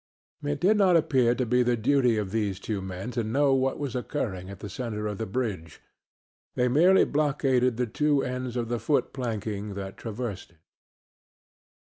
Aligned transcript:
It 0.43 0.59
did 0.59 0.77
not 0.77 0.97
appear 0.97 1.35
to 1.35 1.45
be 1.45 1.61
the 1.61 1.77
duty 1.77 2.17
of 2.17 2.31
these 2.31 2.59
two 2.59 2.81
men 2.81 3.11
to 3.11 3.23
know 3.23 3.53
what 3.53 3.77
was 3.77 3.95
occurring 3.95 4.49
at 4.49 4.57
the 4.59 4.67
centre 4.67 5.05
of 5.05 5.19
the 5.19 5.27
bridge; 5.27 5.79
they 6.55 6.67
merely 6.67 7.05
blockaded 7.05 7.77
the 7.77 7.85
two 7.85 8.23
ends 8.23 8.55
of 8.57 8.67
the 8.67 8.79
foot 8.79 9.13
planking 9.13 9.75
that 9.75 9.97
traversed 9.97 10.53
it. 10.53 10.57